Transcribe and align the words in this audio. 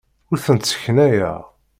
Ur 0.31 0.37
tent-sseknayeɣ. 0.45 1.39